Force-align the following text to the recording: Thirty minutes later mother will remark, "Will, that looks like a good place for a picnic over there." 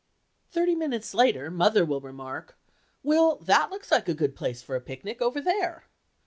Thirty 0.49 0.73
minutes 0.73 1.13
later 1.13 1.51
mother 1.51 1.85
will 1.85 2.01
remark, 2.01 2.57
"Will, 3.03 3.35
that 3.35 3.69
looks 3.69 3.91
like 3.91 4.09
a 4.09 4.15
good 4.15 4.35
place 4.35 4.63
for 4.63 4.75
a 4.75 4.81
picnic 4.81 5.21
over 5.21 5.39
there." 5.39 5.83